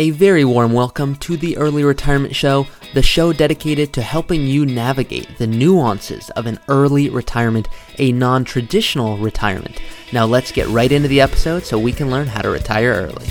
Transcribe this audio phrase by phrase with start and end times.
[0.00, 4.64] A very warm welcome to the Early Retirement Show, the show dedicated to helping you
[4.64, 7.66] navigate the nuances of an early retirement,
[7.98, 9.80] a non traditional retirement.
[10.12, 13.26] Now, let's get right into the episode so we can learn how to retire early.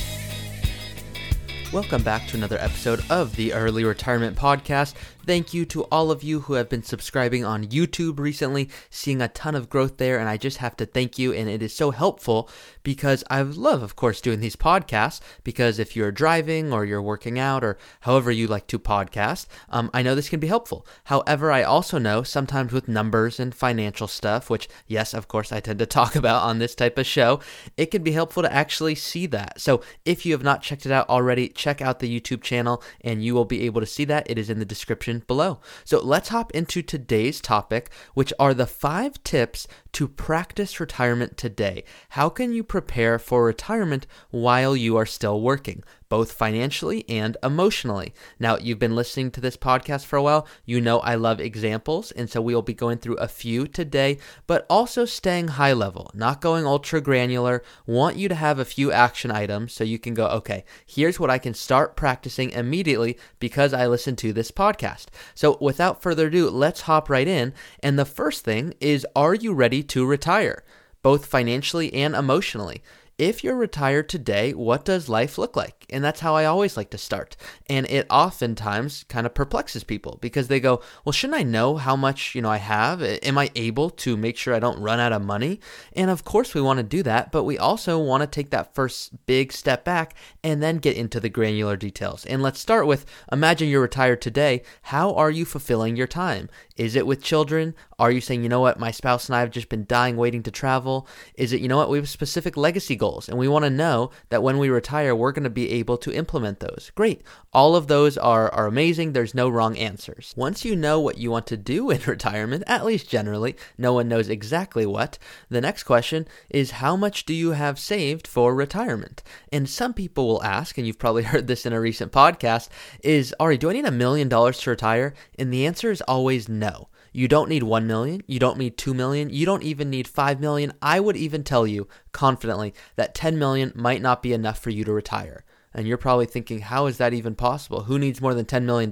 [1.72, 4.96] Welcome back to another episode of the Early Retirement Podcast.
[5.28, 9.28] Thank you to all of you who have been subscribing on YouTube recently, seeing a
[9.28, 11.34] ton of growth there, and I just have to thank you.
[11.34, 12.50] And it is so helpful
[12.82, 15.20] because I love, of course, doing these podcasts.
[15.44, 19.92] Because if you're driving or you're working out or however you like to podcast, um,
[19.94, 20.88] I know this can be helpful.
[21.04, 25.60] However, I also know sometimes with numbers and financial stuff, which, yes, of course, I
[25.60, 27.42] tend to talk about on this type of show,
[27.76, 29.60] it can be helpful to actually see that.
[29.60, 33.22] So if you have not checked it out already, check out the YouTube channel and
[33.22, 34.26] you will be able to see that.
[34.30, 35.60] It is in the description below.
[35.84, 41.84] So let's hop into today's topic, which are the five tips to practice retirement today.
[42.10, 45.84] How can you prepare for retirement while you are still working?
[46.10, 48.14] Both financially and emotionally.
[48.40, 50.48] Now, you've been listening to this podcast for a while.
[50.66, 54.18] You know I love examples, and so we will be going through a few today,
[54.46, 57.64] but also staying high level, not going ultra granular.
[57.86, 61.30] Want you to have a few action items so you can go, okay, here's what
[61.30, 65.08] I can start practicing immediately because I listened to this podcast.
[65.36, 67.54] So, without further ado, let's hop right in.
[67.82, 70.64] And the first thing is, are you ready to retire?
[71.04, 72.82] Both financially and emotionally
[73.18, 75.86] if you're retired today, what does life look like?
[75.90, 77.36] And that's how I always like to start.
[77.68, 81.96] And it oftentimes kind of perplexes people because they go, "Well, shouldn't I know how
[81.96, 83.02] much, you know, I have?
[83.02, 85.60] Am I able to make sure I don't run out of money?"
[85.94, 88.76] And of course, we want to do that, but we also want to take that
[88.76, 92.24] first big step back and then get into the granular details.
[92.26, 94.62] And let's start with imagine you're retired today.
[94.84, 96.50] How are you fulfilling your time?
[96.76, 97.74] Is it with children?
[97.98, 100.44] Are you saying, you know what, my spouse and I have just been dying waiting
[100.44, 101.08] to travel?
[101.34, 103.70] Is it, you know what, we have a specific legacy goals and we want to
[103.70, 106.92] know that when we retire, we're going to be able to implement those?
[106.96, 107.22] Great.
[107.54, 109.14] All of those are, are amazing.
[109.14, 110.34] There's no wrong answers.
[110.36, 114.08] Once you know what you want to do in retirement, at least generally, no one
[114.08, 115.18] knows exactly what,
[115.50, 119.24] the next question is how much do you have saved for retirement?
[119.52, 122.70] And some people will ask, and you've probably heard this in a recent podcast,
[123.04, 125.14] is Ari, do I need a million dollars to retire?
[125.40, 126.90] And the answer is always no.
[127.18, 130.40] You don't need 1 million, you don't need 2 million, you don't even need 5
[130.40, 130.72] million.
[130.84, 134.84] I would even tell you confidently that 10 million might not be enough for you
[134.84, 135.44] to retire.
[135.74, 137.84] And you're probably thinking, how is that even possible?
[137.84, 138.92] Who needs more than $10 million?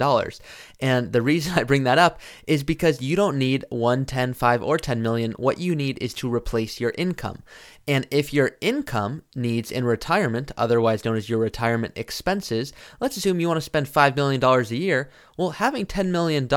[0.80, 4.64] And the reason I bring that up is because you don't need 1, 10, 5,
[4.64, 5.32] or 10 million.
[5.34, 7.44] What you need is to replace your income.
[7.88, 13.40] And if your income needs in retirement, otherwise known as your retirement expenses, let's assume
[13.40, 15.10] you want to spend $5 million a year.
[15.38, 16.48] Well, having $10 million,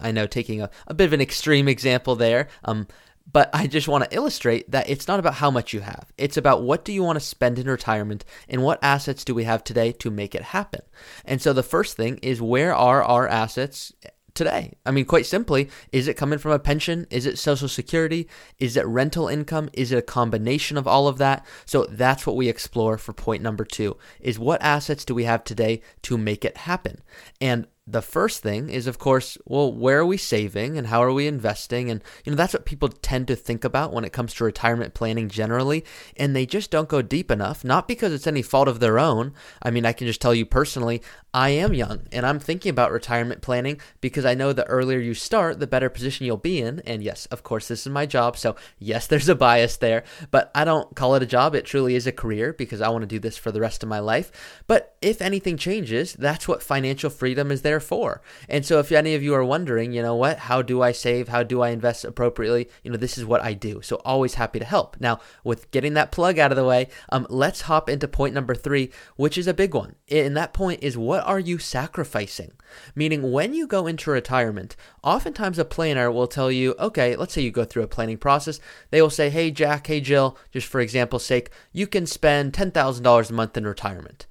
[0.00, 2.86] I know taking a, a bit of an extreme example there, um,
[3.32, 6.12] but I just want to illustrate that it's not about how much you have.
[6.18, 9.44] It's about what do you want to spend in retirement and what assets do we
[9.44, 10.82] have today to make it happen.
[11.24, 13.92] And so the first thing is where are our assets
[14.34, 14.72] today?
[14.86, 17.06] I mean, quite simply, is it coming from a pension?
[17.10, 18.28] Is it social security?
[18.58, 19.70] Is it rental income?
[19.72, 21.44] Is it a combination of all of that?
[21.66, 25.44] So that's what we explore for point number 2 is what assets do we have
[25.44, 27.02] today to make it happen?
[27.40, 31.12] And the first thing is of course well where are we saving and how are
[31.12, 34.34] we investing and you know that's what people tend to think about when it comes
[34.34, 35.84] to retirement planning generally
[36.16, 39.32] and they just don't go deep enough not because it's any fault of their own
[39.62, 41.00] i mean i can just tell you personally
[41.32, 45.14] I am young and I'm thinking about retirement planning because I know the earlier you
[45.14, 46.80] start, the better position you'll be in.
[46.80, 48.36] And yes, of course, this is my job.
[48.36, 51.54] So, yes, there's a bias there, but I don't call it a job.
[51.54, 53.88] It truly is a career because I want to do this for the rest of
[53.88, 54.32] my life.
[54.66, 58.22] But if anything changes, that's what financial freedom is there for.
[58.48, 61.28] And so, if any of you are wondering, you know what, how do I save?
[61.28, 62.68] How do I invest appropriately?
[62.82, 63.80] You know, this is what I do.
[63.82, 64.96] So, always happy to help.
[64.98, 68.54] Now, with getting that plug out of the way, um, let's hop into point number
[68.54, 69.94] three, which is a big one.
[70.10, 72.52] And that point is what are you sacrificing?
[72.94, 77.42] Meaning, when you go into retirement, oftentimes a planner will tell you, okay, let's say
[77.42, 78.60] you go through a planning process.
[78.90, 83.30] They will say, hey, Jack, hey, Jill, just for example's sake, you can spend $10,000
[83.30, 84.26] a month in retirement.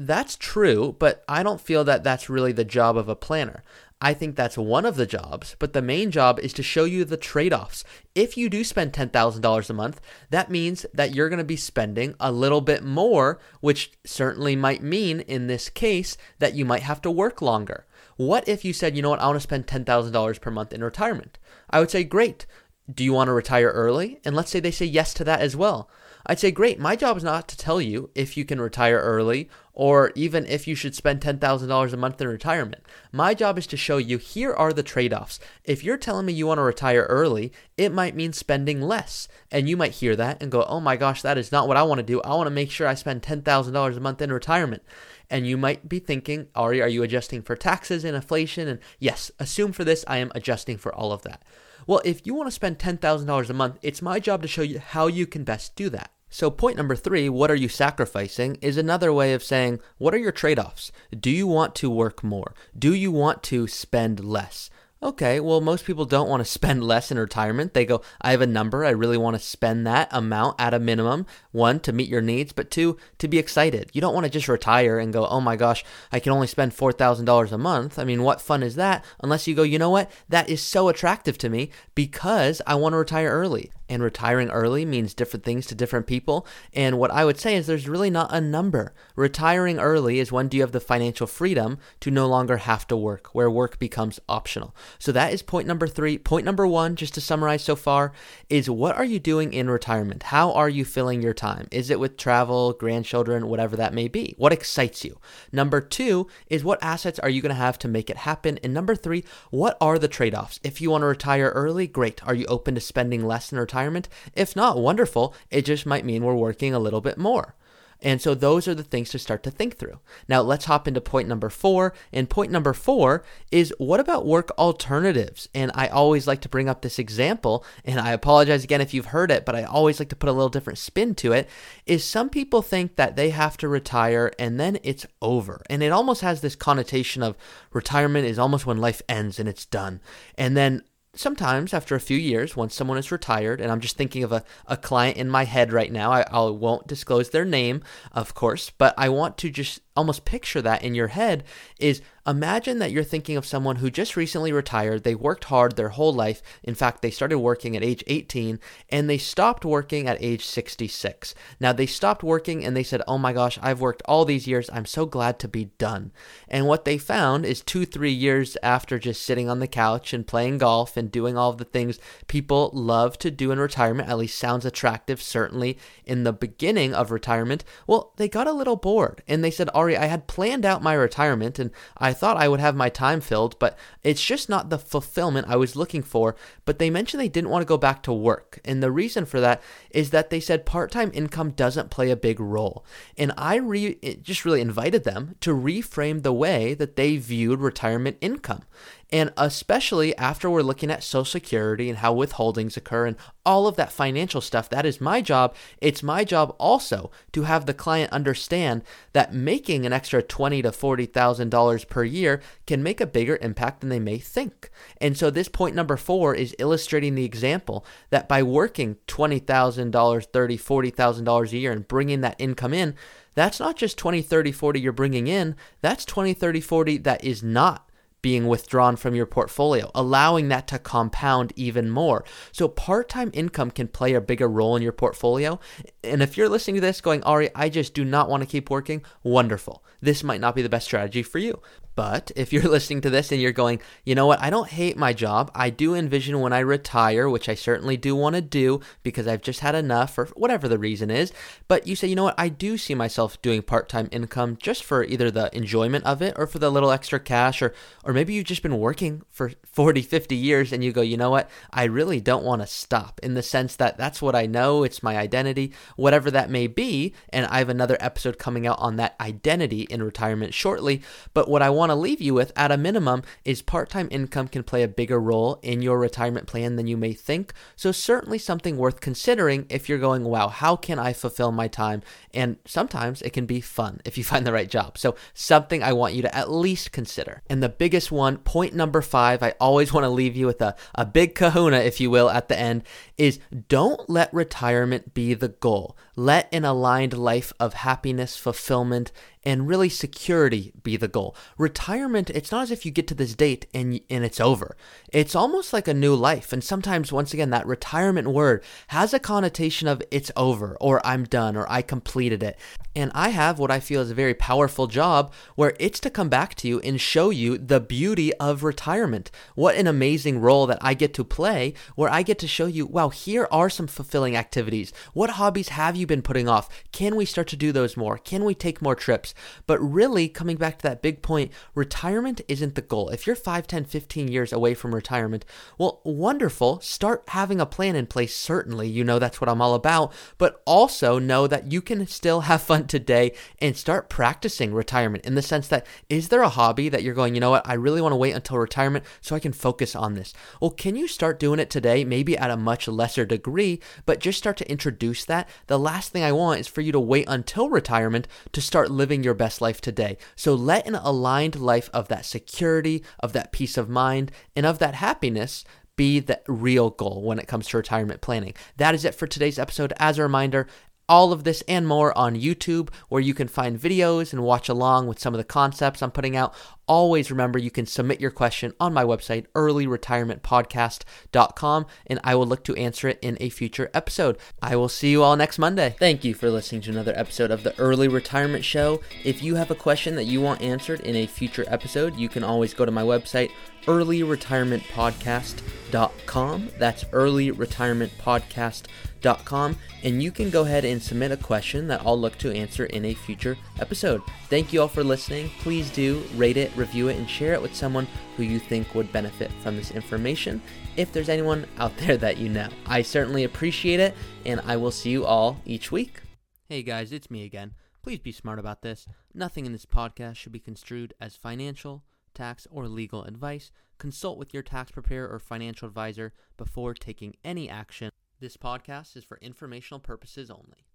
[0.00, 3.64] That's true, but I don't feel that that's really the job of a planner.
[4.00, 7.04] I think that's one of the jobs, but the main job is to show you
[7.04, 7.82] the trade offs.
[8.14, 10.00] If you do spend $10,000 a month,
[10.30, 14.84] that means that you're going to be spending a little bit more, which certainly might
[14.84, 17.84] mean in this case that you might have to work longer.
[18.16, 20.84] What if you said, you know what, I want to spend $10,000 per month in
[20.84, 21.40] retirement?
[21.70, 22.46] I would say, great.
[22.92, 24.20] Do you want to retire early?
[24.24, 25.90] And let's say they say yes to that as well.
[26.26, 29.48] I'd say, great, my job is not to tell you if you can retire early
[29.72, 32.82] or even if you should spend $10,000 a month in retirement.
[33.12, 35.38] My job is to show you here are the trade offs.
[35.64, 39.28] If you're telling me you want to retire early, it might mean spending less.
[39.50, 41.84] And you might hear that and go, oh my gosh, that is not what I
[41.84, 42.20] want to do.
[42.22, 44.82] I want to make sure I spend $10,000 a month in retirement.
[45.30, 48.68] And you might be thinking, Ari, are you adjusting for taxes and inflation?
[48.68, 51.42] And yes, assume for this, I am adjusting for all of that.
[51.86, 54.78] Well, if you want to spend $10,000 a month, it's my job to show you
[54.78, 56.10] how you can best do that.
[56.30, 60.18] So, point number three, what are you sacrificing, is another way of saying, what are
[60.18, 60.92] your trade offs?
[61.18, 62.54] Do you want to work more?
[62.78, 64.68] Do you want to spend less?
[65.00, 67.72] Okay, well, most people don't want to spend less in retirement.
[67.72, 68.84] They go, I have a number.
[68.84, 71.24] I really want to spend that amount at a minimum.
[71.52, 73.90] One, to meet your needs, but two, to be excited.
[73.92, 76.72] You don't want to just retire and go, oh my gosh, I can only spend
[76.72, 77.96] $4,000 a month.
[77.96, 79.04] I mean, what fun is that?
[79.20, 80.10] Unless you go, you know what?
[80.28, 84.84] That is so attractive to me because I want to retire early and retiring early
[84.84, 86.46] means different things to different people.
[86.72, 88.92] And what I would say is there's really not a number.
[89.16, 92.96] Retiring early is when do you have the financial freedom to no longer have to
[92.96, 94.74] work, where work becomes optional.
[94.98, 96.18] So that is point number three.
[96.18, 98.12] Point number one, just to summarize so far,
[98.50, 100.24] is what are you doing in retirement?
[100.24, 101.68] How are you filling your time?
[101.70, 104.34] Is it with travel, grandchildren, whatever that may be?
[104.36, 105.18] What excites you?
[105.52, 108.58] Number two is what assets are you going to have to make it happen?
[108.62, 110.60] And number three, what are the trade offs?
[110.62, 112.26] If you want to retire early, great.
[112.26, 113.77] Are you open to spending less in retirement?
[113.78, 114.08] Retirement.
[114.34, 115.34] If not, wonderful.
[115.50, 117.54] It just might mean we're working a little bit more.
[118.00, 119.98] And so those are the things to start to think through.
[120.28, 121.94] Now let's hop into point number four.
[122.12, 125.48] And point number four is what about work alternatives?
[125.52, 129.06] And I always like to bring up this example, and I apologize again if you've
[129.06, 131.48] heard it, but I always like to put a little different spin to it.
[131.86, 135.62] Is some people think that they have to retire and then it's over.
[135.68, 137.36] And it almost has this connotation of
[137.72, 140.00] retirement is almost when life ends and it's done.
[140.36, 140.84] And then
[141.14, 144.44] sometimes after a few years, once someone is retired, and I'm just thinking of a,
[144.66, 147.82] a client in my head right now, I, I won't disclose their name,
[148.12, 151.42] of course, but I want to just almost picture that in your head
[151.78, 155.02] is imagine that you're thinking of someone who just recently retired.
[155.02, 156.40] They worked hard their whole life.
[156.62, 158.60] In fact, they started working at age 18
[158.90, 161.34] and they stopped working at age 66.
[161.58, 164.70] Now, they stopped working and they said, Oh my gosh, I've worked all these years.
[164.72, 166.12] I'm so glad to be done.
[166.46, 170.26] And what they found is two, three years after just sitting on the couch and
[170.26, 171.98] playing golf and doing all the things
[172.28, 177.10] people love to do in retirement, at least sounds attractive, certainly in the beginning of
[177.10, 180.82] retirement, well, they got a little bored and they said, All I had planned out
[180.82, 184.70] my retirement and I thought I would have my time filled, but it's just not
[184.70, 186.36] the fulfillment I was looking for.
[186.64, 188.60] But they mentioned they didn't want to go back to work.
[188.64, 192.16] And the reason for that is that they said part time income doesn't play a
[192.16, 192.84] big role.
[193.16, 198.18] And I re- just really invited them to reframe the way that they viewed retirement
[198.20, 198.62] income.
[199.10, 203.76] And especially after we're looking at Social Security and how withholdings occur and all of
[203.76, 205.54] that financial stuff, that is my job.
[205.80, 208.82] It's my job also to have the client understand
[209.14, 213.38] that making an extra twenty to forty thousand dollars per year can make a bigger
[213.40, 214.70] impact than they may think.
[215.00, 219.90] And so this point number four is illustrating the example that by working twenty thousand
[219.90, 222.94] dollars, thirty, forty thousand dollars a year and bringing that income in,
[223.34, 227.42] that's not just 20, 30, 40 you're bringing in, that's 20, 30, 40 that is
[227.42, 227.87] not
[228.28, 232.26] being withdrawn from your portfolio, allowing that to compound even more.
[232.52, 235.58] So, part time income can play a bigger role in your portfolio.
[236.04, 238.68] And if you're listening to this going, Ari, I just do not want to keep
[238.68, 239.82] working, wonderful.
[240.02, 241.62] This might not be the best strategy for you.
[241.98, 244.96] But if you're listening to this and you're going, you know what, I don't hate
[244.96, 245.50] my job.
[245.52, 249.42] I do envision when I retire, which I certainly do want to do because I've
[249.42, 251.32] just had enough or whatever the reason is.
[251.66, 254.84] But you say, you know what, I do see myself doing part time income just
[254.84, 257.74] for either the enjoyment of it or for the little extra cash, or,
[258.04, 261.30] or maybe you've just been working for 40, 50 years and you go, you know
[261.30, 264.84] what, I really don't want to stop in the sense that that's what I know,
[264.84, 267.12] it's my identity, whatever that may be.
[267.30, 271.02] And I have another episode coming out on that identity in retirement shortly.
[271.34, 274.08] But what I want want to leave you with at a minimum is part time
[274.10, 277.52] income can play a bigger role in your retirement plan than you may think.
[277.76, 282.02] So, certainly something worth considering if you're going, wow, how can I fulfill my time?
[282.34, 284.98] And sometimes it can be fun if you find the right job.
[284.98, 287.42] So, something I want you to at least consider.
[287.48, 290.76] And the biggest one, point number five, I always want to leave you with a,
[290.94, 292.84] a big kahuna, if you will, at the end,
[293.16, 295.96] is don't let retirement be the goal.
[296.16, 299.12] Let an aligned life of happiness, fulfillment,
[299.44, 301.36] and really security be the goal.
[301.56, 304.76] Retirement, it's not as if you get to this date and and it's over.
[305.12, 306.52] It's almost like a new life.
[306.52, 311.24] And sometimes once again that retirement word has a connotation of it's over or I'm
[311.24, 312.58] done or I completed it.
[312.98, 316.28] And I have what I feel is a very powerful job where it's to come
[316.28, 319.30] back to you and show you the beauty of retirement.
[319.54, 322.86] What an amazing role that I get to play where I get to show you,
[322.86, 324.92] wow, here are some fulfilling activities.
[325.12, 326.68] What hobbies have you been putting off?
[326.90, 328.18] Can we start to do those more?
[328.18, 329.32] Can we take more trips?
[329.68, 333.10] But really, coming back to that big point, retirement isn't the goal.
[333.10, 335.44] If you're 5, 10, 15 years away from retirement,
[335.78, 336.80] well, wonderful.
[336.80, 338.34] Start having a plan in place.
[338.34, 340.12] Certainly, you know that's what I'm all about.
[340.36, 345.34] But also know that you can still have fun today and start practicing retirement in
[345.34, 348.00] the sense that is there a hobby that you're going, you know what, I really
[348.00, 350.34] want to wait until retirement so I can focus on this?
[350.60, 354.38] Well, can you start doing it today, maybe at a much lesser degree, but just
[354.38, 355.48] start to introduce that?
[355.66, 359.22] The last thing I want is for you to wait until retirement to start living
[359.22, 360.16] your best life today.
[360.34, 364.78] So let an aligned life of that security, of that peace of mind, and of
[364.78, 365.64] that happiness
[365.98, 368.54] be the real goal when it comes to retirement planning.
[368.76, 369.92] That is it for today's episode.
[369.98, 370.68] As a reminder,
[371.08, 375.06] all of this and more on YouTube, where you can find videos and watch along
[375.06, 376.54] with some of the concepts I'm putting out.
[376.88, 382.64] Always remember you can submit your question on my website, earlyretirementpodcast.com, and I will look
[382.64, 384.38] to answer it in a future episode.
[384.62, 385.94] I will see you all next Monday.
[385.98, 389.02] Thank you for listening to another episode of the Early Retirement Show.
[389.22, 392.42] If you have a question that you want answered in a future episode, you can
[392.42, 393.50] always go to my website,
[393.84, 396.70] earlyretirementpodcast.com.
[396.78, 399.76] That's earlyretirementpodcast.com.
[400.04, 403.04] And you can go ahead and submit a question that I'll look to answer in
[403.04, 404.22] a future episode.
[404.48, 405.50] Thank you all for listening.
[405.60, 408.06] Please do rate it, review it, and share it with someone
[408.36, 410.62] who you think would benefit from this information.
[410.96, 414.14] If there's anyone out there that you know, I certainly appreciate it,
[414.46, 416.20] and I will see you all each week.
[416.68, 417.74] Hey guys, it's me again.
[418.02, 419.06] Please be smart about this.
[419.34, 422.04] Nothing in this podcast should be construed as financial
[422.38, 427.68] tax, or legal advice, consult with your tax preparer or financial advisor before taking any
[427.68, 428.10] action.
[428.40, 430.87] This podcast is for informational purposes only.